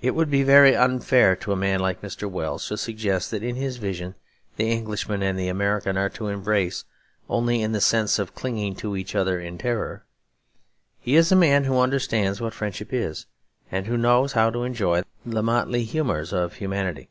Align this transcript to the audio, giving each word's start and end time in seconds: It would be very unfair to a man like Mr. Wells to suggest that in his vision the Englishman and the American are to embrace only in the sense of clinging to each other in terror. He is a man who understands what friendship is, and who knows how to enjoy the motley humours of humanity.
It 0.00 0.12
would 0.12 0.30
be 0.30 0.44
very 0.44 0.76
unfair 0.76 1.34
to 1.34 1.50
a 1.50 1.56
man 1.56 1.80
like 1.80 2.02
Mr. 2.02 2.30
Wells 2.30 2.68
to 2.68 2.76
suggest 2.76 3.32
that 3.32 3.42
in 3.42 3.56
his 3.56 3.78
vision 3.78 4.14
the 4.54 4.70
Englishman 4.70 5.24
and 5.24 5.36
the 5.36 5.48
American 5.48 5.96
are 5.98 6.08
to 6.10 6.28
embrace 6.28 6.84
only 7.28 7.60
in 7.60 7.72
the 7.72 7.80
sense 7.80 8.20
of 8.20 8.36
clinging 8.36 8.76
to 8.76 8.94
each 8.96 9.16
other 9.16 9.40
in 9.40 9.58
terror. 9.58 10.04
He 11.00 11.16
is 11.16 11.32
a 11.32 11.34
man 11.34 11.64
who 11.64 11.80
understands 11.80 12.40
what 12.40 12.54
friendship 12.54 12.92
is, 12.92 13.26
and 13.72 13.88
who 13.88 13.96
knows 13.96 14.34
how 14.34 14.50
to 14.50 14.62
enjoy 14.62 15.02
the 15.26 15.42
motley 15.42 15.82
humours 15.82 16.32
of 16.32 16.52
humanity. 16.52 17.10